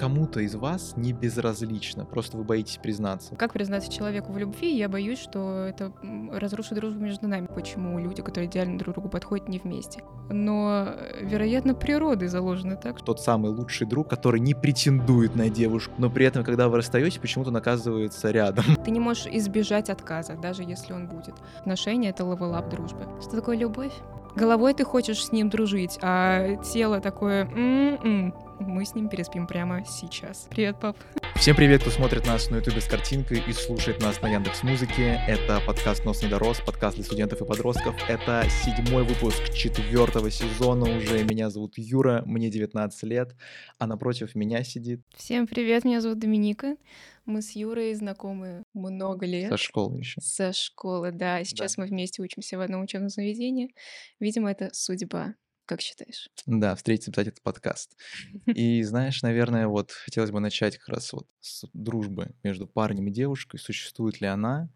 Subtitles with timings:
[0.00, 3.36] кому-то из вас не безразлично, просто вы боитесь признаться.
[3.36, 4.74] Как признаться человеку в любви?
[4.74, 5.92] Я боюсь, что это
[6.32, 7.46] разрушит дружбу между нами.
[7.54, 10.02] Почему люди, которые идеально друг другу подходят, не вместе?
[10.30, 13.02] Но, вероятно, природой заложено так.
[13.02, 17.18] Тот самый лучший друг, который не претендует на девушку, но при этом, когда вы расстаетесь,
[17.18, 18.64] почему-то он оказывается рядом.
[18.84, 21.34] Ты не можешь избежать отказа, даже если он будет.
[21.58, 23.06] Отношения— это level up дружбы.
[23.20, 23.92] Что такое любовь?
[24.34, 27.44] Головой ты хочешь с ним дружить, а тело такое...
[27.46, 30.46] М-м-м мы с ним переспим прямо сейчас.
[30.50, 30.96] Привет, пап.
[31.36, 35.18] Всем привет, кто смотрит нас на ютубе с картинкой и слушает нас на Яндекс Музыке.
[35.26, 37.96] Это подкаст «Нос не дорос», подкаст для студентов и подростков.
[38.08, 41.24] Это седьмой выпуск четвертого сезона уже.
[41.24, 43.34] Меня зовут Юра, мне 19 лет,
[43.78, 45.00] а напротив меня сидит...
[45.16, 46.76] Всем привет, меня зовут Доминика.
[47.24, 49.50] Мы с Юрой знакомы много лет.
[49.50, 50.20] Со школы еще.
[50.20, 51.42] Со школы, да.
[51.44, 51.82] Сейчас да.
[51.82, 53.74] мы вместе учимся в одном учебном заведении.
[54.18, 55.34] Видимо, это судьба.
[55.70, 56.28] Как считаешь?
[56.46, 57.96] Да, встретиться, писать этот подкаст.
[58.46, 63.12] И знаешь, наверное, вот хотелось бы начать как раз вот с дружбы между парнем и
[63.12, 63.58] девушкой.
[63.58, 64.68] Существует ли она?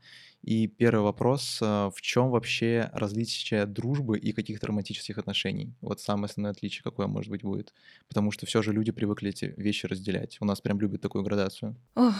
[0.42, 5.74] И первый вопрос, а, в чем вообще различие дружбы и каких-то романтических отношений?
[5.80, 7.74] Вот самое основное отличие какое может быть будет?
[8.06, 10.36] Потому что все же люди привыкли эти вещи разделять.
[10.40, 11.74] У нас прям любят такую градацию.
[11.96, 12.14] Ох,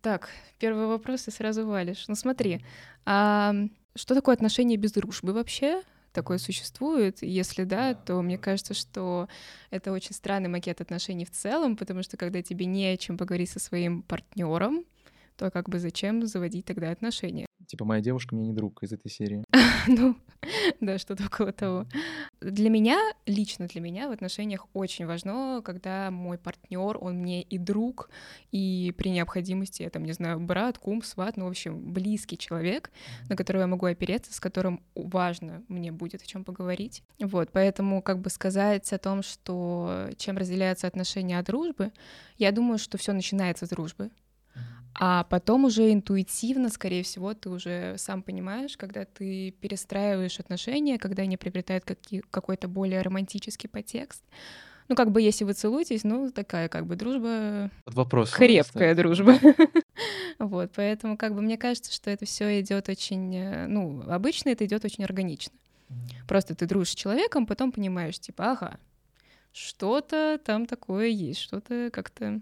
[0.00, 2.08] так, первый вопрос ты сразу валишь.
[2.08, 2.64] Ну смотри,
[3.04, 3.54] а
[3.94, 5.82] что такое отношения без дружбы вообще?
[6.12, 7.22] Такое существует?
[7.22, 9.28] Если да, то мне кажется, что
[9.70, 13.50] это очень странный макет отношений в целом, потому что когда тебе не о чем поговорить
[13.50, 14.84] со своим партнером,
[15.36, 17.47] то как бы зачем заводить тогда отношения?
[17.68, 19.44] Типа моя девушка мне не друг из этой серии.
[19.90, 20.16] Ну,
[20.80, 21.86] да, что-то около того.
[22.40, 27.56] Для меня, лично для меня в отношениях очень важно, когда мой партнер, он мне и
[27.56, 28.10] друг,
[28.52, 32.90] и при необходимости, я там, не знаю, брат, кум, сват, ну, в общем, близкий человек,
[33.30, 37.02] на которого я могу опереться, с которым важно мне будет о чем поговорить.
[37.18, 41.92] Вот, поэтому как бы сказать о том, что чем разделяются отношения от дружбы,
[42.36, 44.10] я думаю, что все начинается с дружбы.
[45.00, 51.22] А потом уже интуитивно, скорее всего, ты уже сам понимаешь, когда ты перестраиваешь отношения, когда
[51.22, 51.84] они приобретают
[52.30, 54.24] какой-то более романтический подтекст.
[54.88, 57.70] Ну, как бы, если вы целуетесь, ну, такая, как бы, дружба...
[57.86, 58.30] Вопрос.
[58.30, 59.38] Крепкая дружба.
[60.38, 63.34] Вот, поэтому, как бы, мне кажется, что это все идет очень...
[63.34, 65.52] Э, ну, обычно это идет очень органично.
[66.28, 68.78] Просто ты дружишь с человеком, потом понимаешь, типа, ага,
[69.52, 72.40] что-то там такое есть, что-то как-то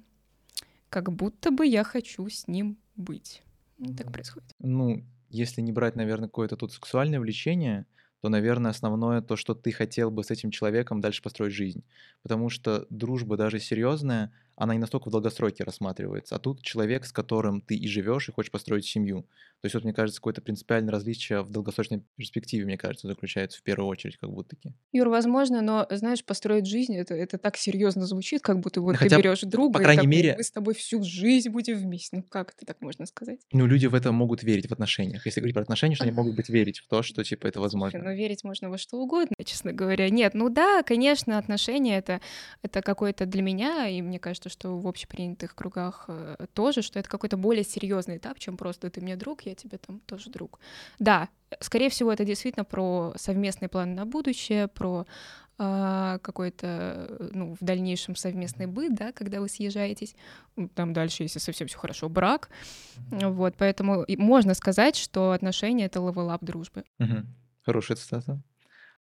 [0.88, 3.42] как будто бы я хочу с ним быть.
[3.78, 4.50] Ну, так происходит.
[4.58, 7.86] Ну, если не брать, наверное, какое-то тут сексуальное влечение,
[8.22, 11.84] то, наверное, основное то, что ты хотел бы с этим человеком дальше построить жизнь.
[12.22, 16.34] Потому что дружба даже серьезная, она не настолько в долгосроке рассматривается.
[16.34, 19.22] А тут человек, с которым ты и живешь, и хочешь построить семью.
[19.60, 23.62] То есть вот, мне кажется, какое-то принципиальное различие в долгосрочной перспективе, мне кажется, заключается в
[23.62, 24.74] первую очередь, как будто-таки.
[24.92, 29.16] Юр, возможно, но, знаешь, построить жизнь, это, это так серьезно звучит, как будто вот Хотя,
[29.16, 32.16] ты берешь друга, по крайней и мере, мы с тобой всю жизнь будем вместе.
[32.16, 33.40] Ну как это так можно сказать?
[33.52, 35.26] Ну, люди в это могут верить в отношениях.
[35.26, 37.98] Если говорить про отношения, что они могут быть верить в то, что, типа, это возможно.
[37.98, 40.08] Слушай, ну, верить можно во что угодно, честно говоря.
[40.08, 42.20] Нет, ну да, конечно, отношения это,
[42.62, 47.08] это какое-то для меня, и мне кажется, что в общепринятых кругах э, тоже, что это
[47.08, 50.58] какой-то более серьезный этап, чем просто ты мне друг, я тебе там тоже друг.
[50.98, 51.28] Да,
[51.60, 55.06] скорее всего, это действительно про совместные планы на будущее, про
[55.58, 60.14] а, какой-то, ну, в дальнейшем совместный быт, да, когда вы съезжаетесь,
[60.74, 62.50] там дальше, если совсем все хорошо, брак,
[63.10, 66.84] вот, поэтому можно сказать, что отношения— это level up дружбы.
[66.98, 67.26] Угу.
[67.62, 68.42] Хорошая цитата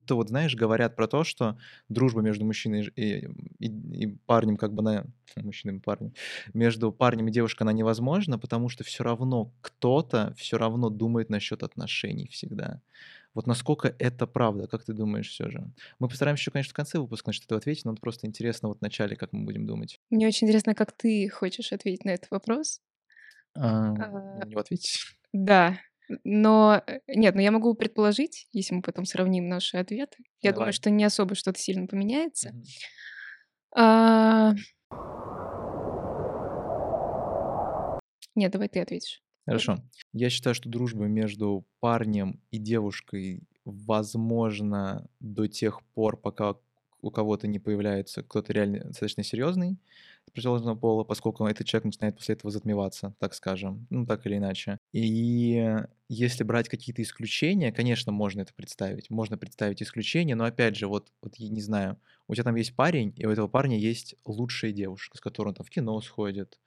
[0.07, 1.59] то вот, знаешь, говорят про то, что
[1.89, 6.13] дружба между мужчиной и, и, и парнем, как бы на мужчиной и парнем,
[6.55, 11.63] между парнем и девушкой она невозможна, потому что все равно кто-то все равно думает насчет
[11.63, 12.81] отношений всегда.
[13.35, 15.65] Вот насколько это правда, как ты думаешь все же?
[15.99, 18.83] Мы постараемся еще, конечно, в конце выпуска на что-то ответить, но просто интересно вот в
[18.83, 20.01] начале, как мы будем думать.
[20.11, 22.81] Мне очень интересно, как ты хочешь ответить на этот вопрос.
[23.55, 24.47] А, а...
[24.47, 25.01] Не ответить.
[25.35, 25.79] Да,
[26.25, 30.19] но э, нет, но я могу предположить, если мы потом сравним наши ответы.
[30.41, 30.55] Я Давай.
[30.55, 32.51] думаю, что не особо что-то сильно поменяется.
[32.51, 32.63] Угу.
[33.77, 34.53] А...
[38.35, 39.23] Нет, давай ты ответишь.
[39.47, 39.79] Хорошо.
[40.13, 46.57] Я считаю, что дружба между парнем и девушкой возможна до тех пор, пока
[47.03, 49.79] у кого-то не появляется кто-то реально достаточно серьезный
[50.33, 54.79] противоположного пола, поскольку этот человек начинает после этого затмеваться, так скажем, ну так или иначе.
[54.93, 55.77] И
[56.09, 61.09] если брать какие-то исключения, конечно, можно это представить, можно представить исключения, но опять же, вот,
[61.23, 64.73] вот я не знаю, у тебя там есть парень, и у этого парня есть лучшая
[64.73, 66.59] девушка, с которой он там в кино сходит,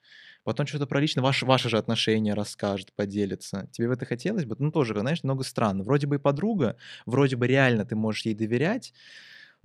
[0.44, 3.68] потом что-то про лично ваше, ваши же отношения расскажет, поделится.
[3.72, 4.56] Тебе в это хотелось бы?
[4.58, 5.82] Ну, тоже, знаешь, немного странно.
[5.82, 8.92] Вроде бы и подруга, вроде бы реально ты можешь ей доверять,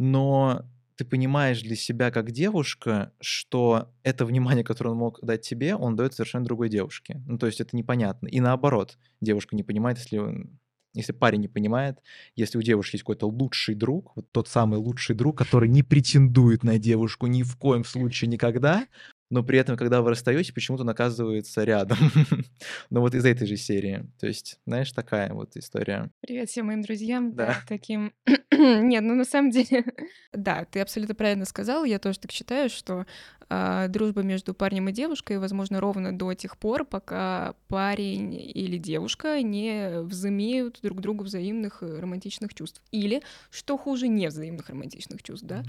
[0.01, 0.65] но
[0.95, 5.95] ты понимаешь для себя как девушка, что это внимание, которое он мог дать тебе, он
[5.95, 7.21] дает совершенно другой девушке.
[7.27, 8.27] Ну, то есть это непонятно.
[8.27, 10.59] И наоборот, девушка не понимает, если он
[10.93, 11.99] если парень не понимает,
[12.35, 16.63] если у девушки есть какой-то лучший друг, вот тот самый лучший друг, который не претендует
[16.63, 18.87] на девушку ни в коем случае никогда,
[19.31, 21.97] но при этом, когда вы расстаетесь, почему-то он оказывается рядом.
[22.89, 24.05] но вот из этой же серии.
[24.19, 26.11] То есть, знаешь, такая вот история.
[26.19, 27.33] Привет всем моим друзьям.
[27.33, 27.47] Да.
[27.47, 28.13] Да, таким...
[28.51, 29.85] Нет, ну на самом деле,
[30.33, 31.85] да, ты абсолютно правильно сказал.
[31.85, 33.05] Я тоже так считаю, что
[33.53, 39.41] а, дружба между парнем и девушкой, возможно, ровно до тех пор, пока парень или девушка
[39.41, 42.81] не взымеют друг другу взаимных э, романтичных чувств.
[42.91, 45.63] Или, что хуже, не взаимных романтичных чувств, да?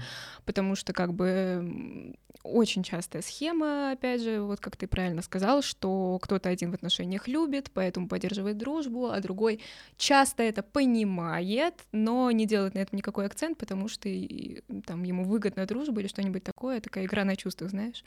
[0.45, 6.19] Потому что, как бы, очень частая схема, опять же, вот как ты правильно сказал, что
[6.21, 9.59] кто-то один в отношениях любит, поэтому поддерживает дружбу, а другой
[9.97, 15.25] часто это понимает, но не делает на этом никакой акцент, потому что и, там ему
[15.25, 18.03] выгодна дружба или что-нибудь такое, такая игра на чувствах, знаешь.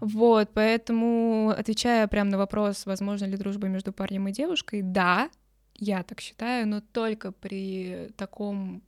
[0.00, 5.30] Вот, поэтому, отвечая прямо на вопрос, возможно ли дружба между парнем и девушкой, да,
[5.76, 8.82] я так считаю, но только при таком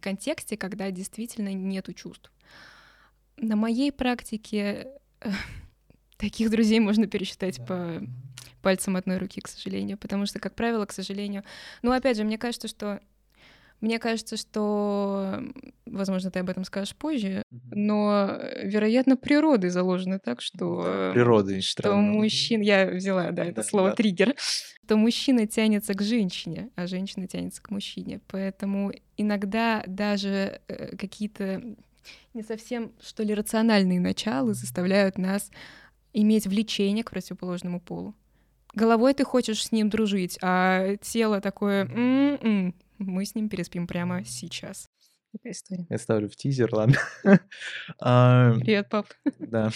[0.00, 2.32] контексте, когда действительно нету чувств.
[3.36, 4.88] На моей практике
[6.16, 8.02] таких друзей можно пересчитать по
[8.62, 11.44] пальцам одной руки, к сожалению, потому что, как правило, к сожалению,
[11.82, 13.00] ну, опять же, мне кажется, что
[13.80, 15.40] мне кажется, что,
[15.86, 21.60] возможно, ты об этом скажешь позже, но, э, вероятно, природой заложено так, что э, Природой
[21.62, 22.12] что странно.
[22.12, 23.94] мужчин, я взяла, да, это Да, слово да.
[23.96, 24.34] триггер,
[24.84, 28.20] что мужчина тянется к женщине, а женщина тянется к мужчине.
[28.28, 31.62] Поэтому иногда даже э, какие-то
[32.34, 35.50] не совсем, что ли, рациональные начала заставляют нас
[36.12, 38.14] иметь влечение к противоположному полу.
[38.74, 44.24] Головой ты хочешь с ним дружить, а тело такое, «М-м, мы с ним переспим прямо
[44.24, 44.88] сейчас.
[45.32, 45.86] Такая история.
[45.88, 46.96] Я ставлю в тизер, ладно.
[47.98, 49.06] Привет, пап.
[49.38, 49.70] Да.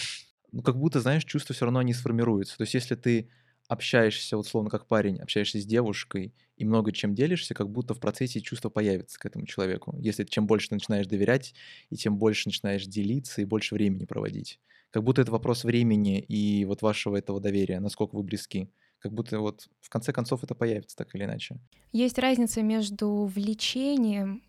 [0.51, 2.57] Ну, как будто, знаешь, чувства все равно не сформируются.
[2.57, 3.29] То есть, если ты
[3.67, 7.99] общаешься, вот словно как парень, общаешься с девушкой и много чем делишься, как будто в
[7.99, 9.95] процессе чувства появятся к этому человеку.
[9.99, 11.55] Если чем больше ты начинаешь доверять,
[11.89, 14.59] и тем больше начинаешь делиться, и больше времени проводить.
[14.91, 18.69] Как будто это вопрос времени и вот вашего этого доверия, насколько вы близки.
[19.05, 21.59] Как будто вот в конце концов это появится так или иначе.
[21.91, 24.41] Есть разница между влечением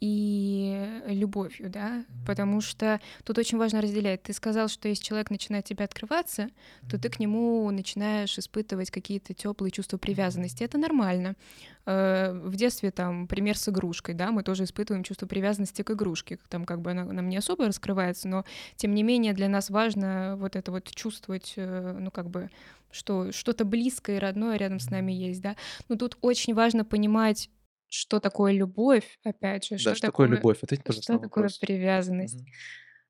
[0.00, 4.22] и любовью, да, потому что тут очень важно разделять.
[4.22, 6.48] Ты сказал, что если человек начинает тебе открываться,
[6.90, 10.64] то ты к нему начинаешь испытывать какие-то теплые чувства привязанности.
[10.64, 11.36] Это нормально.
[11.84, 16.38] Э, В детстве там пример с игрушкой, да, мы тоже испытываем чувство привязанности к игрушке.
[16.48, 18.44] Там как бы она нам не особо раскрывается, но
[18.76, 22.50] тем не менее для нас важно вот это вот чувствовать, э, ну как бы
[22.90, 25.56] что что-то близкое и родное рядом с нами есть, да.
[25.88, 27.50] Но тут очень важно понимать,
[27.92, 30.58] что такое любовь, опять же, Да, что такое любовь?
[30.62, 31.58] Ответь, пожалуйста, что такое вопрос.
[31.58, 32.46] привязанность, Мгм.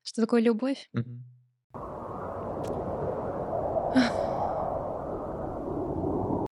[0.03, 0.89] что такое любовь.
[0.93, 1.23] Мгм.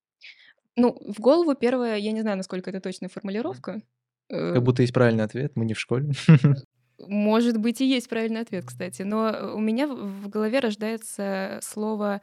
[0.77, 3.81] Ну, в голову первое, я не знаю, насколько это точная формулировка.
[4.29, 6.11] э, Как будто есть правильный ответ, мы не в школе.
[6.97, 9.01] Может быть, и есть правильный ответ, кстати.
[9.01, 12.21] Но у меня в голове рождается слово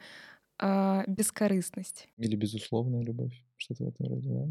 [0.57, 2.07] а, бескорыстность.
[2.17, 4.47] Или безусловная любовь, что-то в этом роде, да?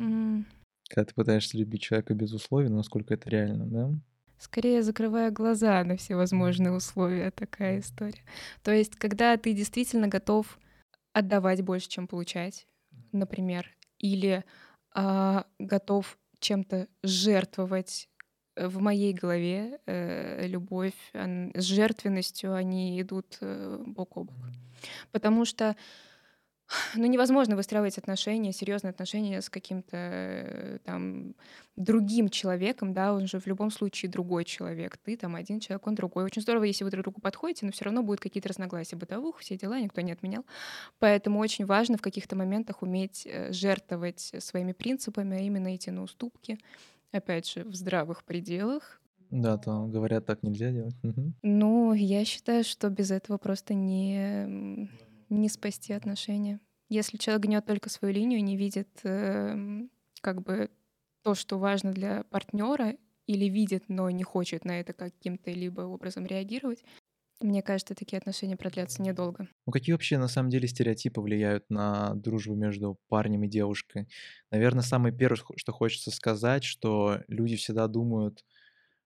[0.00, 0.46] М,
[0.92, 3.90] Когда ты пытаешься любить человека безусловно, насколько это реально, да?
[4.38, 8.22] Скорее закрывая глаза на все возможные условия, такая история.
[8.62, 10.58] То есть, когда ты действительно готов
[11.14, 12.66] отдавать больше, чем получать,
[13.12, 14.44] например, или
[14.94, 18.10] а, готов чем-то жертвовать.
[18.56, 24.36] Э, В моей голове э, любовь ан- с жертвенностью они идут э, бок о бок.
[25.12, 25.76] Потому что
[26.94, 31.34] ну, невозможно выстраивать отношения, серьезные отношения с каким-то э, там
[31.76, 34.96] другим человеком, да, он же в любом случае другой человек.
[34.98, 36.24] Ты там один человек, он другой.
[36.24, 39.56] Очень здорово, если вы друг другу подходите, но все равно будут какие-то разногласия бытовых, все
[39.56, 40.44] дела, никто не отменял.
[40.98, 46.02] Поэтому очень важно в каких-то моментах уметь э, жертвовать своими принципами, а именно идти на
[46.02, 46.58] уступки.
[47.10, 49.00] Опять же, в здравых пределах.
[49.30, 50.94] Да, то говорят, так нельзя делать.
[51.42, 54.88] Ну, я считаю, что без этого просто не,
[55.38, 56.60] не спасти отношения.
[56.88, 60.70] Если человек гнет только свою линию, не видит эм, как бы
[61.22, 62.96] то, что важно для партнера,
[63.26, 66.84] или видит, но не хочет на это каким-то либо образом реагировать,
[67.40, 69.48] мне кажется, такие отношения продлятся недолго.
[69.66, 74.08] Ну, какие вообще на самом деле стереотипы влияют на дружбу между парнем и девушкой?
[74.50, 78.44] Наверное, самое первое, что хочется сказать, что люди всегда думают,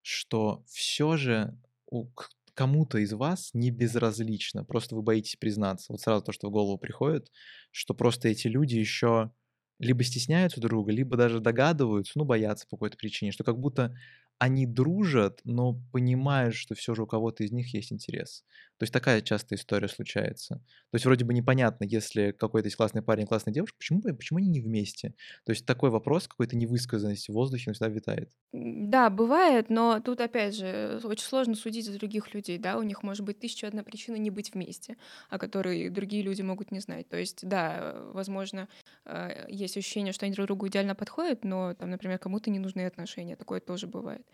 [0.03, 2.09] что все же у
[2.57, 5.93] кому-то из вас не безразлично, просто вы боитесь признаться.
[5.93, 7.31] Вот сразу то, что в голову приходит,
[7.71, 9.31] что просто эти люди еще
[9.79, 13.95] либо стесняются друг друга, либо даже догадываются, ну, боятся по какой-то причине, что как будто
[14.39, 18.45] они дружат, но понимают, что все же у кого-то из них есть интерес.
[18.79, 20.57] То есть такая частая история случается.
[20.57, 24.49] То есть вроде бы непонятно, если какой-то есть классный парень, классная девушка, почему, почему они
[24.49, 25.15] не вместе?
[25.45, 28.33] То есть такой вопрос какой-то невысказанности в воздухе всегда витает.
[28.53, 33.03] Да, бывает, но тут опять же очень сложно судить за других людей, да, у них
[33.03, 34.97] может быть тысяча одна причина не быть вместе,
[35.29, 37.07] о которой другие люди могут не знать.
[37.09, 38.69] То есть, да, возможно,
[39.05, 42.87] э, есть ощущение, что они друг другу идеально подходят, но там, например, кому-то не нужны
[42.87, 44.27] отношения, такое тоже бывает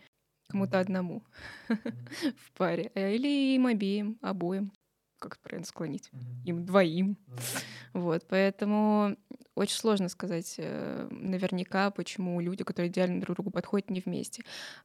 [0.53, 1.23] кому-то одному
[1.67, 4.71] в паре, э, или им обеим, обоим,
[5.17, 6.11] как правильно склонить,
[6.45, 7.17] им двоим.
[7.93, 9.17] Вот, поэтому
[9.55, 14.43] очень сложно сказать э, наверняка, почему люди, которые идеально друг другу подходят, не вместе.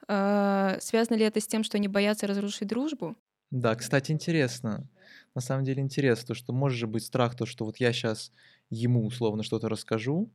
[0.08, 3.14] А, связано ли это с тем, что они боятся разрушить дружбу?
[3.50, 4.88] Да, кстати, интересно.
[5.34, 8.32] На самом деле интересно, то, что может же быть страх, то, что вот я сейчас
[8.70, 10.30] ему условно что-то расскажу,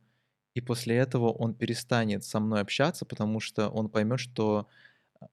[0.54, 4.68] и после этого он перестанет со мной общаться, потому что он поймет, что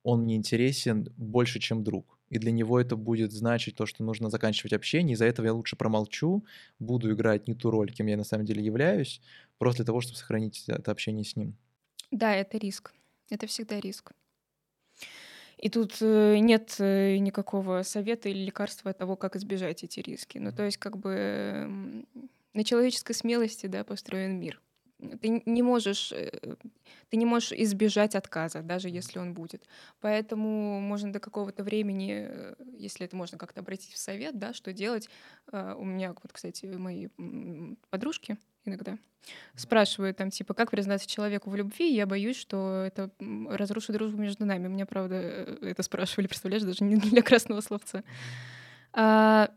[0.04, 2.18] он мне интересен больше, чем друг.
[2.30, 5.16] И для него это будет значить то, что нужно заканчивать общение.
[5.16, 6.46] Из-за этого я лучше промолчу,
[6.80, 9.22] буду играть не ту роль, кем я на самом деле являюсь,
[9.58, 11.58] просто для того, чтобы сохранить это общение с ним.
[12.10, 12.94] Да, это риск.
[13.30, 14.14] Это всегда риск.
[15.58, 20.40] И тут э, нет э, никакого совета или лекарства от того, как избежать эти риски.
[20.40, 22.06] Ну, то есть, как бы
[22.54, 24.60] на человеческой смелости, да, построен мир.
[25.22, 26.32] Ты не можешь, э,
[27.10, 29.68] ты не можешь избежать отказа, даже если он будет.
[30.00, 34.74] Поэтому можно до какого-то времени, э, если это можно как-то обратить в совет, да, что
[34.74, 35.10] делать.
[35.52, 37.08] А, у меня, вот, кстати, мои
[37.90, 38.98] подружки иногда
[39.56, 43.12] спрашивают там, типа, как признаться человеку в любви, я боюсь, что это
[43.50, 44.68] разрушит дружбу между нами.
[44.68, 48.04] Меня, правда, э, это спрашивали, представляешь, даже не для красного словца.
[48.94, 49.52] А,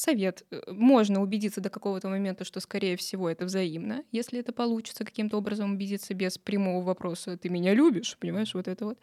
[0.00, 0.44] совет.
[0.50, 5.36] Э, можно убедиться до какого-то момента, что, скорее всего, это взаимно, если это получится каким-то
[5.36, 8.98] образом убедиться без прямого вопроса «ты меня любишь?» Понимаешь, вот это вот.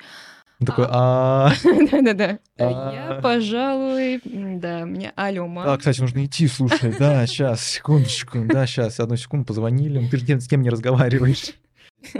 [0.65, 2.39] Такой, а Да-да-да.
[2.57, 5.65] Я, пожалуй, да, мне алло, мам.
[5.65, 10.47] Да, кстати, нужно идти, слушай, да, сейчас, секундочку, да, сейчас, одну секунду, позвонили, ты с
[10.47, 11.53] кем не разговариваешь?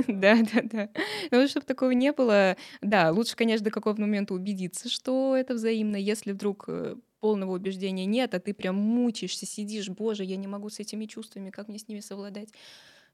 [0.07, 0.89] Да, да, да.
[1.31, 5.96] Ну, чтобы такого не было, да, лучше, конечно, до какого-то момента убедиться, что это взаимно.
[5.96, 10.69] Если вдруг э, полного убеждения нет, а ты прям мучаешься, сидишь, боже, я не могу
[10.69, 12.50] с этими чувствами, как мне с ними совладать?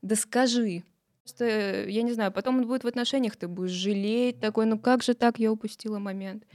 [0.01, 0.83] Да скажи.
[1.24, 5.03] Просто, я не знаю, потом он будет в отношениях, ты будешь жалеть такой, ну как
[5.03, 6.45] же так, я упустила момент.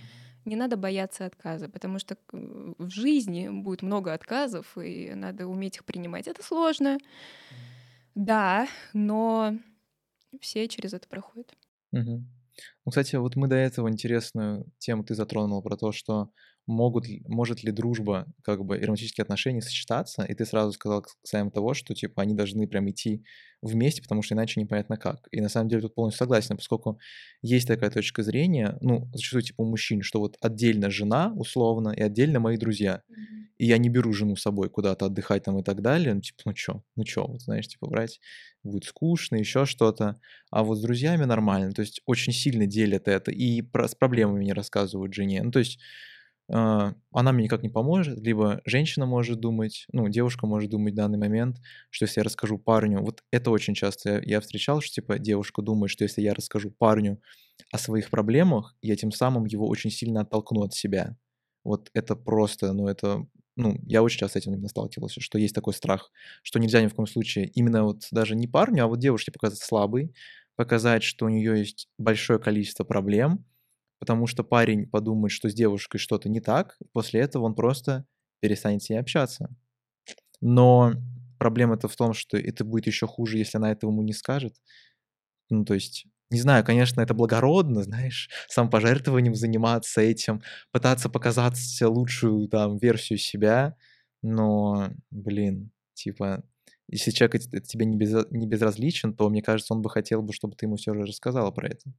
[0.44, 5.76] Не надо бояться отказа, потому что э, в жизни будет много отказов, и надо уметь
[5.76, 6.28] их принимать.
[6.28, 6.98] Это сложно,
[8.14, 9.56] да, но
[10.40, 11.54] все через это проходят.
[11.92, 12.24] Угу.
[12.84, 16.30] Ну, кстати, вот мы до этого интересную тему ты затронул про то, что
[16.68, 21.50] могут, может ли дружба, как бы, и романтические отношения сочетаться, и ты сразу сказал касаемо
[21.50, 23.24] того, что, типа, они должны прям идти
[23.62, 25.28] вместе, потому что иначе непонятно как.
[25.32, 27.00] И на самом деле тут полностью согласен, поскольку
[27.42, 32.02] есть такая точка зрения, ну, зачастую, типа, у мужчин, что вот отдельно жена, условно, и
[32.02, 33.02] отдельно мои друзья.
[33.58, 36.14] И я не беру жену с собой куда-то отдыхать там и так далее.
[36.14, 38.20] Ну, типа, ну чё, ну чё, вот, знаешь, типа, брать
[38.62, 40.20] будет скучно, еще что-то.
[40.52, 41.72] А вот с друзьями нормально.
[41.72, 45.42] То есть очень сильно делят это и про, с проблемами не рассказывают жене.
[45.42, 45.78] Ну, то есть
[46.48, 51.18] она мне никак не поможет, либо женщина может думать, ну, девушка может думать в данный
[51.18, 51.58] момент,
[51.90, 55.62] что если я расскажу парню, вот это очень часто я, я встречал, что, типа, девушка
[55.62, 57.20] думает, что если я расскажу парню
[57.72, 61.16] о своих проблемах, я тем самым его очень сильно оттолкну от себя.
[61.64, 63.26] Вот это просто, ну, это,
[63.56, 66.10] ну, я очень часто с этим именно сталкивался, что есть такой страх,
[66.42, 69.58] что нельзя ни в коем случае именно вот даже не парню, а вот девушке показать
[69.58, 70.14] слабый,
[70.56, 73.44] показать, что у нее есть большое количество проблем,
[73.98, 78.04] потому что парень подумает, что с девушкой что-то не так, и после этого он просто
[78.40, 79.50] перестанет с ней общаться.
[80.40, 80.92] Но
[81.38, 84.54] проблема-то в том, что это будет еще хуже, если она этого ему не скажет.
[85.50, 92.48] Ну, то есть, не знаю, конечно, это благородно, знаешь, самопожертвованием заниматься этим, пытаться показать лучшую
[92.48, 93.76] там версию себя,
[94.22, 96.44] но, блин, типа,
[96.88, 100.56] если человек тебе не, без, не безразличен, то, мне кажется, он бы хотел бы, чтобы
[100.56, 101.92] ты ему все же рассказала про это.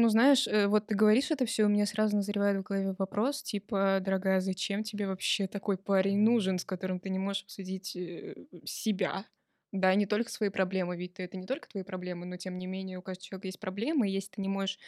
[0.00, 3.42] Ну, знаешь, э, вот ты говоришь это все, у меня сразу назревает в голове вопрос,
[3.42, 8.46] типа, дорогая, зачем тебе вообще такой парень нужен, с которым ты не можешь обсудить э,
[8.64, 9.26] себя?
[9.72, 12.98] Да, не только свои проблемы, ведь это не только твои проблемы, но тем не менее
[12.98, 14.78] у каждого человека есть проблемы, и если ты не можешь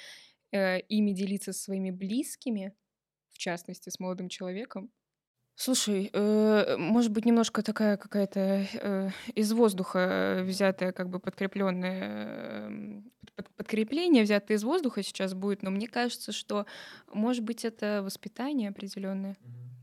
[0.52, 2.72] э, ими делиться со своими близкими,
[3.30, 4.92] в частности, с молодым человеком,
[5.62, 13.00] Слушай, э, может быть, немножко такая какая-то э, из воздуха взятая, как бы подкрепленная, э,
[13.36, 16.64] под, подкрепление взятое из воздуха сейчас будет, но мне кажется, что,
[17.12, 19.36] может быть, это воспитание определенное,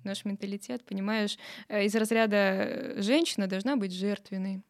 [0.04, 4.64] наш менталитет, понимаешь, э, из разряда э, женщина должна быть жертвенной.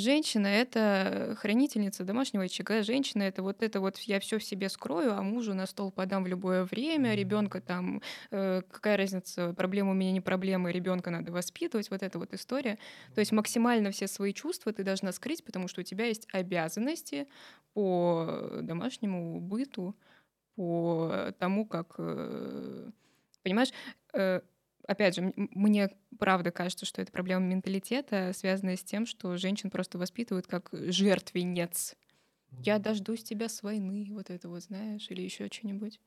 [0.00, 2.82] Женщина— это хранительница домашнего очага.
[2.82, 6.24] Женщина— это вот это вот я все в себе скрою, а мужу на стол подам
[6.24, 7.14] в любое время.
[7.14, 11.90] Ребенка там, э, какая разница, проблема у меня не проблема, ребенка надо воспитывать.
[11.90, 12.78] Вот эта вот история.
[13.14, 17.28] То есть максимально все свои чувства ты должна скрыть, потому что у тебя есть обязанности
[17.74, 19.94] по домашнему быту,
[20.56, 21.94] по тому, как...
[21.98, 22.90] э,
[23.42, 23.72] Понимаешь,
[24.14, 24.40] э,
[24.86, 29.98] опять же, мне правда кажется, что это проблема менталитета, связанная с тем, что женщин просто
[29.98, 31.96] воспитывают как жертвенец.
[32.50, 36.00] Я дождусь тебя с войны, вот это вот, знаешь, или еще что-нибудь.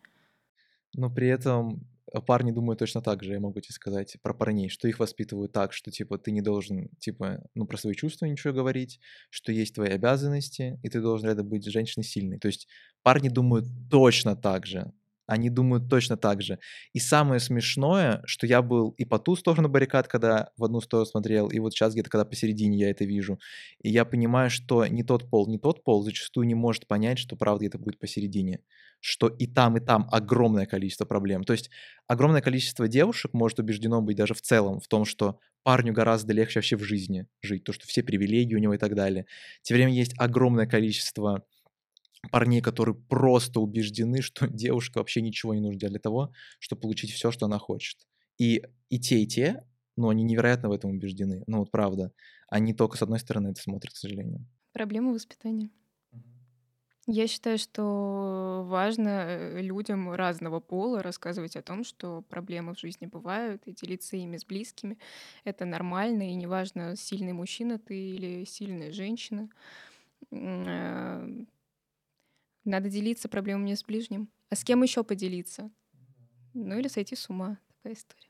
[0.96, 4.70] Но при этом э, парни думают точно так же, я могу тебе сказать, про парней,
[4.70, 8.54] что их воспитывают так, что, типа, ты не должен, типа, ну, про свои чувства ничего
[8.54, 9.00] говорить,
[9.30, 12.38] что есть твои обязанности, и ты должен рядом быть женщиной сильной.
[12.40, 12.68] То есть
[13.02, 14.94] парни думают точно так же,
[15.26, 16.60] они думают точно так же.
[16.94, 21.06] И самое смешное, что я был и по ту сторону баррикад, когда в одну сторону
[21.06, 23.40] смотрел, и вот сейчас где-то когда посередине я это вижу.
[23.82, 27.36] И я понимаю, что не тот пол, не тот пол зачастую не может понять, что
[27.36, 28.60] правда это будет посередине.
[29.00, 31.44] Что и там, и там огромное количество проблем.
[31.44, 31.70] То есть
[32.08, 36.60] огромное количество девушек может убеждено быть даже в целом в том, что парню гораздо легче
[36.60, 39.26] вообще в жизни жить, то, что все привилегии у него и так далее.
[39.62, 41.44] Тем временем есть огромное количество
[42.32, 47.32] парней, которые просто убеждены, что девушка вообще ничего не нужна для того, чтобы получить все,
[47.32, 48.08] что она хочет.
[48.38, 49.64] И, и те, и те,
[49.96, 51.44] ну, они невероятно в этом убеждены.
[51.48, 52.12] Ну, вот правда.
[52.48, 54.46] Они только с одной стороны это смотрят, к сожалению.
[54.72, 55.70] Проблема воспитания.
[57.06, 63.08] Я считаю, что важно э, людям разного пола рассказывать о том, что проблемы в жизни
[63.08, 64.98] бывают, и делиться ими с близкими.
[65.44, 69.50] Это нормально, и неважно, сильный мужчина ты или сильная женщина.
[72.66, 74.30] Надо делиться проблемами с ближним.
[74.50, 75.72] А с кем еще поделиться?
[76.54, 77.60] Ну или сойти с ума.
[77.68, 78.30] Такая история.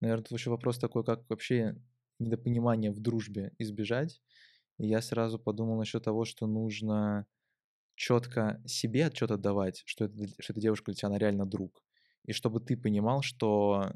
[0.00, 1.76] Наверное, тут еще вопрос такой, как вообще
[2.18, 4.20] недопонимание в дружбе избежать.
[4.78, 7.26] И я сразу подумал насчет того, что нужно
[7.94, 11.84] четко себе отчет отдавать, что это, что эта девушка для тебя, она реально друг.
[12.24, 13.92] И чтобы ты понимал, что,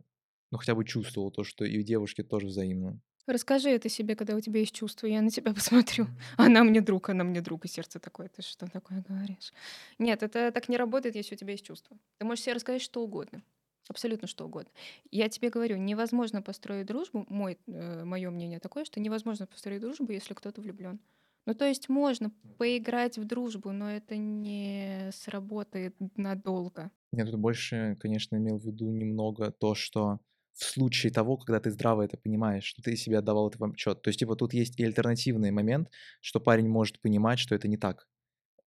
[0.50, 3.00] ну, хотя бы чувствовал то, что и у девушки тоже взаимно.
[3.28, 6.06] Расскажи это себе, когда у тебя есть чувство, я на тебя посмотрю.
[6.38, 9.52] Она мне друг, она мне друг, и сердце такое, ты что такое говоришь?
[9.98, 11.98] Нет, это так не работает, если у тебя есть чувство.
[12.16, 13.42] Ты можешь себе рассказать что угодно,
[13.86, 14.70] абсолютно что угодно.
[15.10, 20.10] Я тебе говорю, невозможно построить дружбу, мой, э, мое мнение такое, что невозможно построить дружбу,
[20.10, 20.98] если кто-то влюблен.
[21.44, 26.90] Ну, то есть можно поиграть в дружбу, но это не сработает надолго.
[27.12, 30.20] Я тут больше, конечно, имел в виду немного то, что
[30.58, 34.02] в случае того, когда ты здраво это понимаешь, что ты себе отдавал этот отчет.
[34.02, 35.88] То есть, типа, тут есть и альтернативный момент,
[36.20, 38.08] что парень может понимать, что это не так.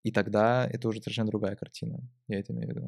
[0.04, 2.00] И тогда это уже совершенно другая картина.
[2.28, 2.88] Я это имею в виду.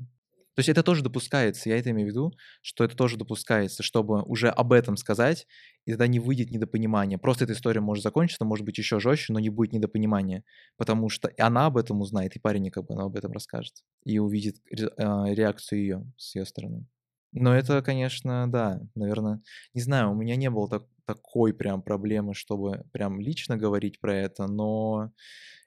[0.55, 4.21] То есть это тоже допускается, я это имею в виду, что это тоже допускается, чтобы
[4.21, 5.47] уже об этом сказать,
[5.85, 7.17] и тогда не выйдет недопонимание.
[7.17, 10.43] Просто эта история может закончиться, может быть еще жестче, но не будет недопонимания,
[10.77, 14.19] потому что она об этом узнает, и парень как бы она об этом расскажет, и
[14.19, 14.57] увидит
[14.97, 16.85] а, реакцию ее с ее стороны.
[17.33, 19.41] Но это, конечно, да, наверное,
[19.73, 24.15] не знаю, у меня не было так, такой прям проблемы, чтобы прям лично говорить про
[24.15, 25.11] это, но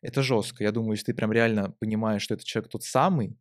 [0.00, 0.64] это жестко.
[0.64, 3.36] Я думаю, если ты прям реально понимаешь, что этот человек тот самый,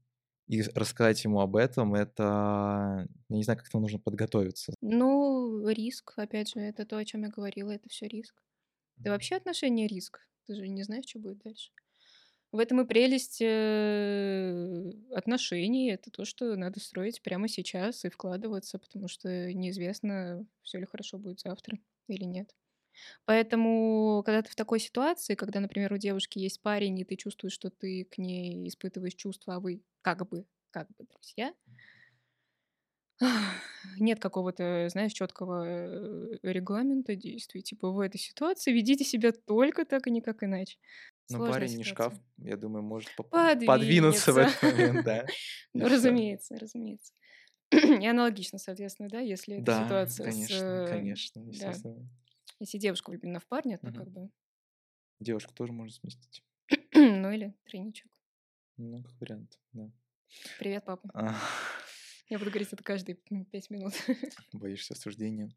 [0.48, 4.74] и рассказать ему об этом, это, я не знаю, как к этому нужно подготовиться.
[4.82, 8.36] Ну, риск, опять же, это то, о чем я говорила, это все риск.
[8.98, 10.20] Да вообще отношения риск.
[10.46, 11.72] Ты же не знаешь, что будет дальше.
[12.52, 15.92] В этом и прелесть э, отношений.
[15.92, 21.18] Это то, что надо строить прямо сейчас и вкладываться, потому что неизвестно, все ли хорошо
[21.18, 22.54] будет завтра или нет.
[23.26, 27.54] Поэтому, когда ты в такой ситуации, когда, например, у девушки есть парень, и ты чувствуешь,
[27.54, 31.54] что ты к ней испытываешь чувства, а вы как бы, как бы друзья,
[34.00, 37.62] нет какого-то, знаешь, четкого э, регламента действий.
[37.62, 40.78] Типа в этой ситуации ведите себя только так и никак иначе.
[41.30, 45.26] Ну, парень не шкаф, я думаю, может подвинуться в этот момент, да.
[45.74, 47.14] Ну, разумеется, разумеется.
[47.72, 50.34] И аналогично, соответственно, да, если эта ситуация с...
[50.34, 52.10] конечно, э, конечно, естественно.
[52.60, 54.30] Если девушка влюблена в парня, то как бы...
[55.20, 56.44] Девушку тоже можно сместить.
[56.94, 58.12] Ну или тройничок.
[58.78, 59.92] Ну, как вариант, да.
[60.60, 61.10] Привет, папа.
[62.30, 63.18] Я буду говорить это каждые
[63.52, 63.94] пять минут.
[64.54, 65.50] Боишься осуждения.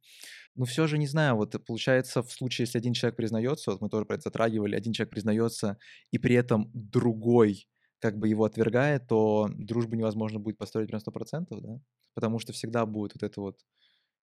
[0.55, 3.81] Ну, все же, не знаю, вот э, получается, в случае, если один человек признается, вот
[3.81, 5.79] мы тоже про это затрагивали, один человек признается,
[6.11, 7.69] и при этом другой
[8.01, 11.81] как бы его отвергает, то дружбу невозможно будет построить прям сто процентов, да?
[12.15, 13.61] Потому что всегда будет вот эта вот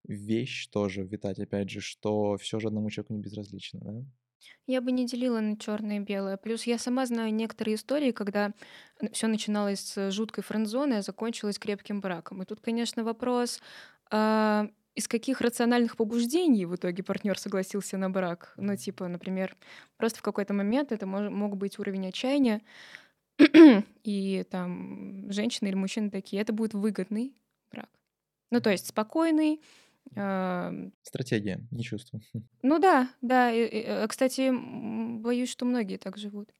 [0.06, 4.04] вещь тоже витать, опять же, что все же одному человеку не безразлично, да?
[4.66, 6.36] Я бы не делила на черное и белое.
[6.36, 8.52] Плюс я сама знаю некоторые истории, когда
[9.12, 12.42] все начиналось с жуткой френдзоны, а закончилось крепким браком.
[12.42, 13.60] И тут, конечно, вопрос,
[14.10, 18.54] а, из каких рациональных побуждений в итоге партнер согласился на брак.
[18.56, 19.56] Ну, типа, например,
[19.98, 22.62] просто в какой-то момент это мож, мог быть уровень отчаяния,
[24.04, 27.34] и там женщины или мужчины такие, это будет выгодный
[27.70, 27.90] брак.
[28.50, 29.60] Ну, то есть спокойный,
[31.02, 32.22] Стратегия, не чувствую.
[32.62, 33.52] Ну да, да.
[33.52, 34.50] Э, кстати,
[35.20, 36.50] боюсь, что многие так живут.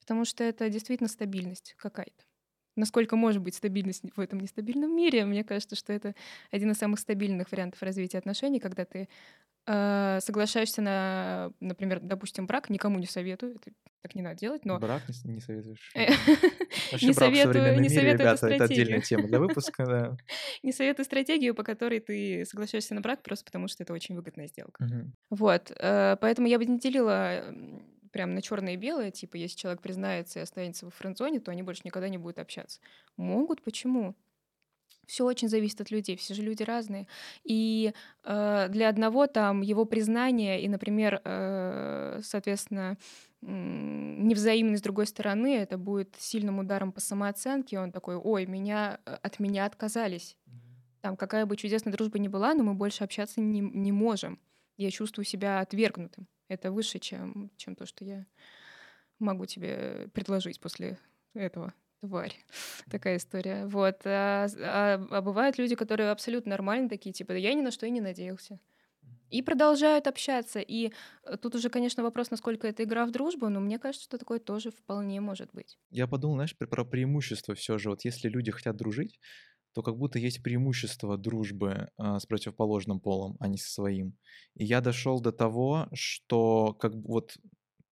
[0.00, 2.24] Потому что это действительно стабильность какая-то.
[2.76, 6.14] Насколько может быть стабильность в этом нестабильном мире, мне кажется, что это
[6.50, 9.08] один из самых стабильных вариантов развития отношений, когда ты
[9.66, 14.78] э, соглашаешься на, например, допустим, брак, никому не советую, это так не надо делать, но...
[14.78, 15.90] Брак не, не советуешь?
[15.94, 16.06] Э,
[17.02, 20.16] не советую, не советую ребята, это отдельная тема для выпуска, да.
[20.62, 24.46] Не советую стратегию, по которой ты соглашаешься на брак, просто потому что это очень выгодная
[24.46, 24.86] сделка.
[25.28, 27.44] Вот, э, поэтому я бы не делила
[28.12, 31.62] прям на черное и белое, типа, если человек признается и останется во френдзоне, то они
[31.62, 32.80] больше никогда не будут общаться.
[33.16, 34.16] Могут, почему?
[35.10, 37.08] все очень зависит от людей, все же люди разные.
[37.42, 42.96] И э, для одного там его признание и, например, э, соответственно,
[43.42, 47.78] невзаимность с другой стороны, это будет сильным ударом по самооценке.
[47.78, 50.36] Он такой, ой, меня э, от меня отказались.
[51.00, 54.38] Там какая бы чудесная дружба ни была, но мы больше общаться не, не можем.
[54.76, 56.26] Я чувствую себя отвергнутым.
[56.48, 58.26] Это выше, чем, чем то, что я
[59.18, 60.98] могу тебе предложить после
[61.34, 62.36] этого тварь.
[62.90, 63.66] Такая история.
[63.66, 64.00] Вот.
[64.04, 67.90] А, а, а бывают люди, которые абсолютно нормальные такие, типа, я ни на что и
[67.90, 68.58] не надеялся.
[69.30, 70.60] И продолжают общаться.
[70.60, 70.92] И
[71.24, 74.38] э, тут уже, конечно, вопрос, насколько это игра в дружбу, но мне кажется, что такое
[74.38, 75.78] тоже вполне может быть.
[75.90, 77.90] Я подумал, знаешь, про преимущество все же.
[77.90, 79.20] Вот если люди хотят дружить,
[79.72, 84.18] то как будто есть преимущество дружбы э, с противоположным полом, а не со своим.
[84.56, 87.36] И я дошел до того, что как вот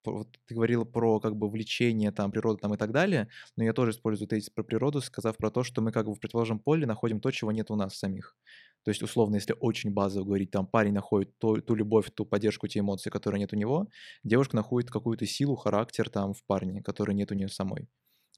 [0.04, 3.72] вот ты говорила про как бы влечение, там, природу там и так далее, но я
[3.72, 6.86] тоже использую тезис про природу, сказав про то, что мы как бы в противоположном поле
[6.86, 8.36] находим то, чего нет у нас самих.
[8.84, 12.68] То есть, условно, если очень базово говорить, там парень находит ту, ту любовь, ту поддержку,
[12.68, 13.88] те эмоции, которые нет у него,
[14.24, 17.88] девушка находит какую-то силу, характер там в парне, который нет у нее самой.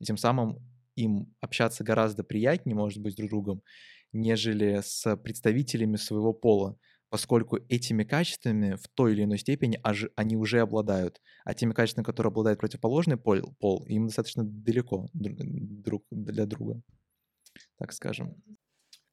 [0.00, 0.58] И тем самым
[0.96, 3.62] им общаться гораздо приятнее, может быть, друг другом,
[4.12, 6.76] нежели с представителями своего пола
[7.10, 9.80] поскольку этими качествами в той или иной степени
[10.14, 16.04] они уже обладают, а теми качествами, которые обладает противоположный пол, пол им достаточно далеко друг
[16.10, 16.80] для друга,
[17.78, 18.36] так скажем.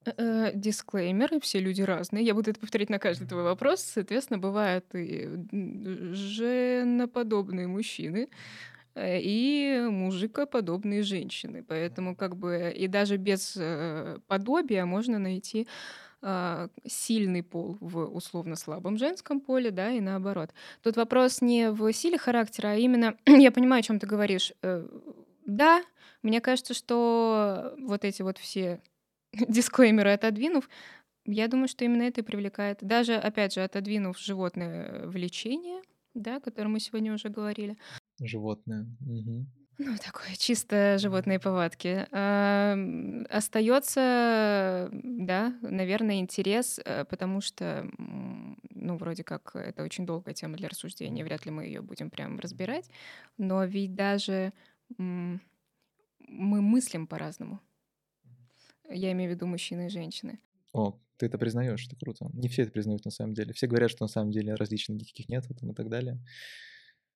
[0.08, 2.24] Э, э, дисклеймер, все люди разные.
[2.24, 3.82] Я буду это повторять на каждый твой вопрос.
[3.82, 5.30] Соответственно, бывают и
[6.14, 8.30] женоподобные мужчины,
[8.96, 11.64] э, и мужикоподобные женщины.
[11.68, 13.58] Поэтому как бы и даже без
[14.28, 15.68] подобия можно найти
[16.84, 20.50] сильный пол в условно слабом женском поле, да, и наоборот.
[20.82, 24.52] Тут вопрос не в силе характера, а именно, я понимаю, о чем ты говоришь.
[24.64, 24.88] Э,
[25.46, 25.84] да,
[26.24, 28.82] мне кажется, что вот эти вот все
[29.48, 30.70] дисклеймеры отодвинув,
[31.26, 32.80] я думаю, что именно это и привлекает.
[32.82, 35.82] Даже, опять же, отодвинув животное влечение,
[36.14, 37.78] да, о котором мы сегодня уже говорили.
[38.20, 38.88] Животное.
[39.02, 39.46] Угу.
[39.80, 42.08] Ну, такое чисто животные повадки.
[43.32, 50.70] Остается, да, наверное, интерес, э, потому что, ну, вроде как это очень долгая тема для
[50.70, 52.90] рассуждения, вряд ли мы ее будем прям разбирать,
[53.38, 54.52] но ведь даже
[54.98, 55.40] мы
[56.62, 57.60] мыслим по-разному.
[58.90, 60.40] Я имею в виду мужчины и женщины.
[60.74, 62.30] О, ты это признаешь, это круто.
[62.34, 63.54] Не все это признают на самом деле.
[63.54, 66.24] Все говорят, что на самом деле различных никаких нет и так далее.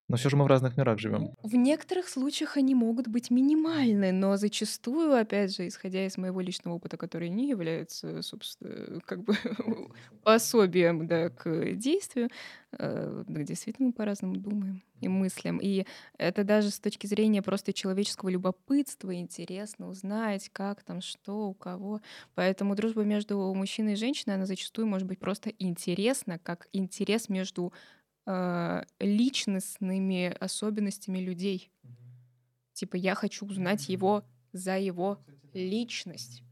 [0.08, 1.34] Но все же мы в разных мирах живем.
[1.42, 6.76] В некоторых случаях они могут быть минимальны, но зачастую, опять же, исходя из моего личного
[6.76, 9.36] опыта, который не является, собственно, как бы
[10.24, 12.30] пособием да, к действию,
[12.74, 15.60] э, действительно мы по-разному думаем и мыслям.
[15.62, 15.86] И
[16.18, 22.02] это даже с точки зрения просто человеческого любопытства интересно узнать, как там, что, у кого.
[22.36, 27.74] Поэтому дружба между мужчиной и женщиной, она зачастую может быть просто интересна, как интерес между
[28.26, 31.72] э, личностными особенностями людей.
[32.74, 36.44] Типа я хочу узнать его за его личность.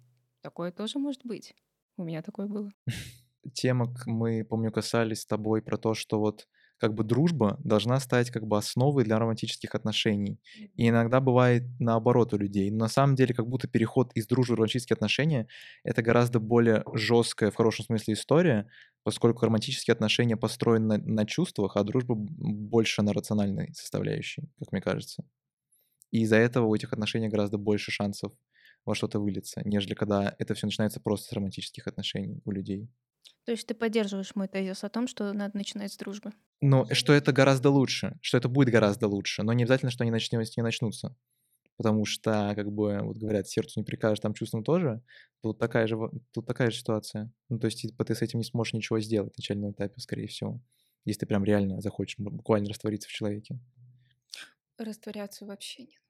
[0.41, 1.55] Такое тоже может быть.
[1.97, 2.71] У меня такое было.
[3.53, 6.47] Тема, мы, помню, касались с тобой про то, что вот
[6.79, 10.39] как бы дружба должна стать как бы основой для романтических отношений.
[10.75, 12.71] И иногда бывает наоборот у людей.
[12.71, 15.47] Но на самом деле как будто переход из дружбы в романтические отношения—
[15.83, 18.67] это гораздо более жесткая в хорошем смысле история,
[19.03, 24.81] поскольку романтические отношения построены на, на чувствах, а дружба больше на рациональной составляющей, как мне
[24.81, 25.23] кажется.
[26.11, 28.31] И из-за этого у этих отношений гораздо больше шансов
[28.85, 32.89] во что-то вылиться, нежели когда это все начинается просто с романтических отношений у людей.
[33.49, 36.33] То есть ты поддерживаешь мой тезис о том, что надо начинать с дружбы?
[36.61, 40.11] Ну, что это гораздо лучше, что это будет гораздо лучше, но не обязательно, что они
[40.11, 41.15] начнётся, не начнутся.
[41.75, 45.01] потому что, как бы, вот говорят, сердцу не прикажешь, там чувствам тоже.
[45.41, 45.97] Тут такая же,
[46.31, 47.31] тут такая же ситуация.
[47.49, 50.27] Ну, то есть, типа, ты с этим не сможешь ничего сделать на начальном этапе, скорее
[50.27, 50.61] всего,
[51.05, 53.59] если ты прям реально захочешь буквально раствориться в человеке.
[54.77, 56.08] Растворяться вообще не Э,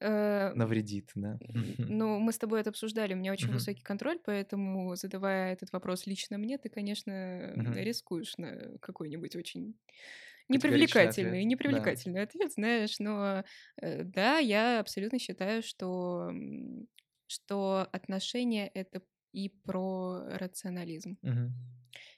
[0.00, 1.38] Навредит, да.
[1.78, 6.06] Ну, мы с тобой это обсуждали, у меня очень высокий контроль, поэтому, задавая этот вопрос
[6.06, 9.74] лично мне, ты, конечно, рискуешь на какой-нибудь очень
[10.48, 11.46] непривлекательный, ответ.
[11.46, 12.22] непривлекательный да.
[12.24, 13.44] ответ, знаешь, но
[13.80, 16.30] э, да, я абсолютно считаю, что,
[17.26, 21.18] что отношения— это и про рационализм.
[21.22, 21.52] Угу.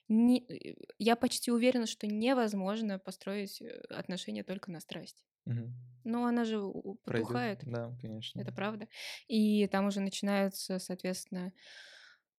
[0.08, 5.24] Не, э, я почти уверена, что невозможно построить отношения только на страсть.
[5.46, 5.72] Угу.
[6.04, 6.60] Но она же
[7.04, 7.60] потухает.
[7.64, 8.40] Да, конечно.
[8.40, 8.88] Это правда.
[9.26, 11.52] И там уже начинаются, соответственно,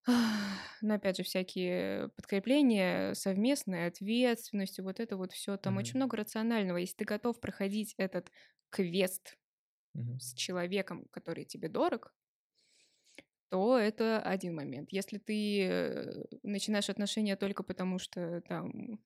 [0.81, 5.57] ну, опять же, всякие подкрепления, совместная ответственность, вот это вот все.
[5.57, 6.77] Там mm очень много рационального.
[6.77, 8.31] Если ты готов проходить этот
[8.69, 9.37] квест
[9.95, 12.13] mm с человеком, который тебе дорог,
[13.49, 14.89] то это один момент.
[14.91, 18.99] Если ты э, начинаешь отношения только потому, что там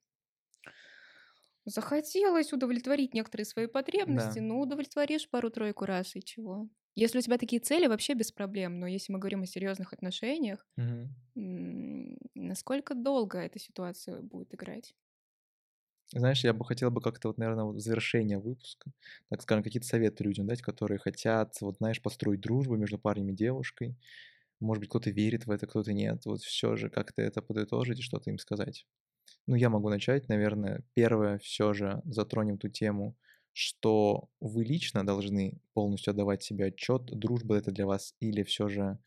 [1.64, 4.40] Захотелось удовлетворить некоторые свои потребности, Да.
[4.40, 6.68] ну, удовлетворишь пару-тройку раз, и чего?
[6.96, 8.78] Если у тебя такие цели, вообще без проблем.
[8.80, 11.14] Но если мы говорим о серьезных отношениях, Мгм.
[12.34, 14.94] насколько долго эта ситуация будет играть?
[16.14, 18.92] Знаешь, я бы хотел бы как-то вот, наверное, вот в завершение выпуска,
[19.30, 23.32] так скажем, какие-то советы людям дать, которые хотят, вот знаешь, построить дружбу между парнем и
[23.34, 23.96] девушкой.
[24.62, 26.24] Может быть, кто-то верит в это, кто-то нет.
[26.24, 28.86] Вот все же как-то это подытожить и что-то им сказать.
[29.46, 30.84] Ну, я могу начать, наверное.
[30.94, 33.16] Первое, все же затронем ту тему,
[33.52, 38.98] что вы лично должны полностью отдавать себе отчет, дружба это для вас или все же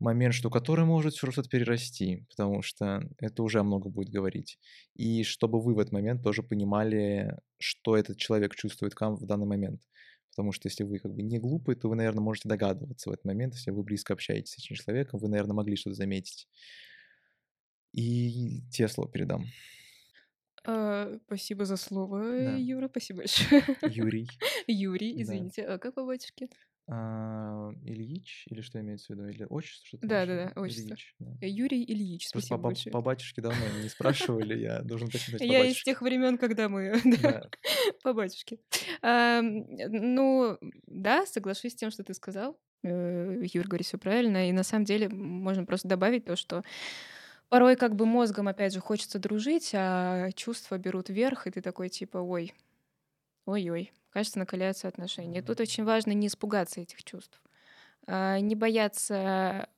[0.00, 4.58] момент, что который может все что-то перерасти, потому что это уже много будет говорить.
[4.94, 9.26] И чтобы вы в этот момент тоже понимали, что этот человек чувствует к вам в
[9.26, 9.82] данный момент.
[10.30, 13.24] Потому что если вы как бы не глупые, то вы, наверное, можете догадываться в этот
[13.24, 16.48] момент, если вы близко общаетесь с этим человеком, вы, наверное, могли что-то заметить.
[17.92, 19.46] И тебе слово передам.
[20.64, 22.56] А, спасибо за слово, Да.
[22.56, 23.64] Юра, спасибо большое.
[23.82, 24.28] Юрий.
[24.66, 25.22] Юрий, Да.
[25.22, 25.62] извините.
[25.64, 26.48] А как по батюшке?
[26.90, 29.28] А, Ильич, или что имеется в виду?
[29.28, 30.88] Или отчество, что-то Да, да, да, отчество.
[30.88, 31.46] Ильич, да.
[31.46, 32.92] Юрий Ильич, Просто спасибо по, большое.
[32.92, 36.98] по батюшке давно не спрашивали, я должен уточнить по Я из тех времен, когда мы
[38.02, 38.58] по батюшке.
[39.02, 42.58] Ну, да, соглашусь с тем, что ты сказал.
[42.82, 44.48] Э, Юр говорит все правильно.
[44.48, 46.62] И на самом деле можно просто добавить то, что
[47.50, 51.88] порой как бы мозгом, опять же, хочется дружить, а чувства берут верх, и ты такой
[51.90, 52.54] типа, ой,
[53.44, 55.42] ой-ой, кажется, накаляются отношения.
[55.42, 57.40] Тут очень важно не испугаться этих чувств,
[58.06, 59.68] а, не бояться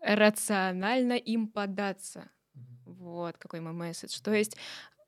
[0.00, 2.30] рационально им податься.
[2.84, 4.20] Вот какой мой месседж.
[4.22, 4.56] То есть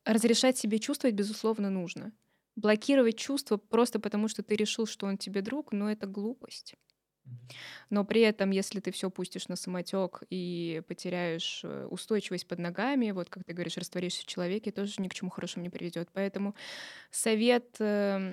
[0.04, 2.12] разрешать себе чувствовать, безусловно, нужно.
[2.54, 6.74] Блокировать чувства просто потому, что ты решил, что он тебе друг, но это глупость.
[7.90, 13.10] Но при этом, если ты все пустишь на самотек и потеряешь э, устойчивость под ногами,
[13.10, 16.08] вот как ты говоришь, растворишься в человеке, тоже ни к чему хорошему не приведет.
[16.12, 16.54] Поэтому
[17.10, 18.32] совет э,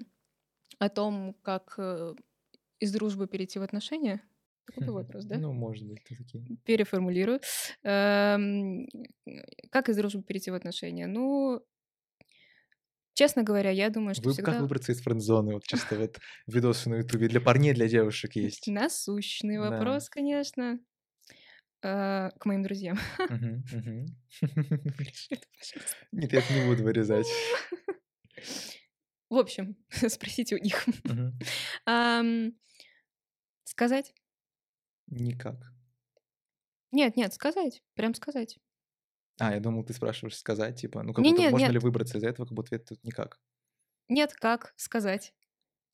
[0.80, 2.14] о том, как э,
[2.80, 4.22] из дружбы перейти в отношения,
[4.66, 5.38] такой вопрос, да?
[5.38, 6.44] Ну, может быть, ты такие.
[6.66, 7.42] Переформулирую.
[7.84, 8.88] Эм,
[9.70, 11.08] Как из дружбы перейти в отношения?
[11.08, 11.62] Ну,
[13.14, 15.54] честно говоря, я думаю, что Вы, Как всегда выбраться из френд-зоны?
[15.54, 17.28] Вот чисто вот видосы на ютубе.
[17.28, 18.68] Для парней, для девушек есть.
[18.68, 19.70] насущный Да.
[19.70, 20.80] вопрос, конечно,
[21.82, 22.98] э, к моим друзьям.
[26.12, 27.28] Нет, я это не буду вырезать.
[29.34, 29.76] В общем,
[30.10, 30.86] спросите у них.
[33.64, 34.14] Сказать?
[35.08, 35.74] Никак.
[36.92, 37.82] Нет, нет, сказать.
[37.96, 38.60] Прям сказать.
[39.40, 41.74] А, я думал, ты спрашиваешь сказать, типа, ну как Не, будто нет, можно нет.
[41.74, 43.40] ли выбраться из этого, как будто ответ тут никак.
[44.08, 45.34] Нет, как сказать?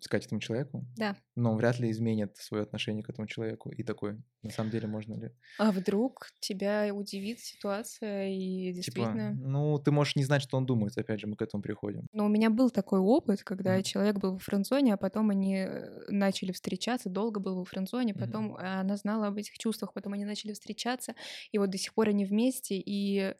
[0.01, 1.15] Сказать этому человеку, Да.
[1.35, 3.69] но он вряд ли изменит свое отношение к этому человеку.
[3.69, 5.31] И такой, на самом деле, можно ли?
[5.57, 9.31] А вдруг тебя удивит ситуация и Типа, действительно...
[9.33, 12.07] ну, ты можешь не знать, что он думает, опять же, мы к этому приходим.
[12.13, 13.83] Но у меня был такой опыт, когда Мгм.
[13.83, 18.55] человек был во френдзоне, а потом они э, начали встречаться, долго был во френдзоне, потом
[18.55, 21.13] а, она знала об этих чувствах, потом они начали встречаться,
[21.51, 23.35] и вот до сих пор они вместе, и,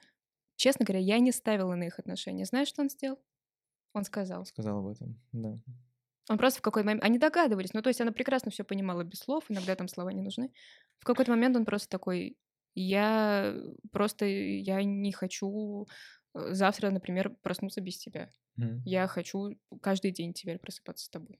[0.58, 2.46] честно говоря, я не ставила на их отношения.
[2.46, 3.20] Знаешь, что он сделал?
[3.94, 4.46] Он сказал.
[4.46, 5.60] Сказал об этом, да.
[6.30, 7.04] Он просто в какой-то момент...
[7.04, 10.22] Они догадывались, ну, то есть она прекрасно все понимала без слов, иногда там слова не
[10.22, 10.54] нужны.
[11.00, 12.38] В какой-то момент он просто такой,
[12.76, 13.56] я
[13.92, 15.88] просто, я не хочу
[16.36, 18.32] э, завтра, например, проснуться без тебя.
[18.58, 18.82] Мгм.
[18.86, 21.40] Я хочу каждый день теперь просыпаться с тобой.